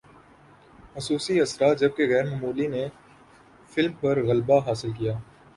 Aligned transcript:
خصوصی 0.93 1.33
اثرات 1.41 1.75
جبکہ 1.79 2.09
غیر 2.09 2.25
معمولی 2.29 2.67
نے 2.67 2.83
فلم 3.71 3.93
پر 4.01 4.15
غلبہ 4.27 4.57
حاصل 4.67 4.91
کیا 4.91 5.13